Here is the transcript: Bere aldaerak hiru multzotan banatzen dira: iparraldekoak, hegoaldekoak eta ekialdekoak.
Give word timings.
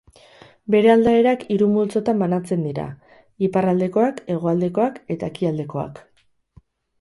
Bere 0.75 0.89
aldaerak 0.93 1.43
hiru 1.55 1.67
multzotan 1.73 2.23
banatzen 2.23 2.63
dira: 2.69 2.85
iparraldekoak, 3.49 4.23
hegoaldekoak 4.37 4.99
eta 5.17 5.31
ekialdekoak. 5.35 6.03